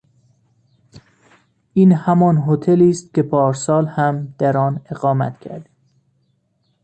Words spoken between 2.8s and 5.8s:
است که پارسال هم در آن اقامت کردیم.